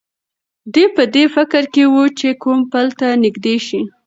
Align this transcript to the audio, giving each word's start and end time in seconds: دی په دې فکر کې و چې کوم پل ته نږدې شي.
دی 0.73 0.85
په 0.95 1.03
دې 1.13 1.23
فکر 1.35 1.63
کې 1.73 1.83
و 1.87 1.95
چې 2.19 2.29
کوم 2.41 2.59
پل 2.71 2.87
ته 2.99 3.07
نږدې 3.23 3.55
شي. 3.67 3.81